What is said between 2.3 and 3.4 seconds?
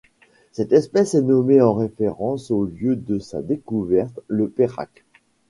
au lieu de